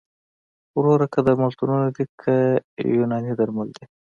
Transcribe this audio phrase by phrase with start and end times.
[0.77, 2.35] وروره که درملتونونه دي که
[2.97, 3.85] یوناني درمل دي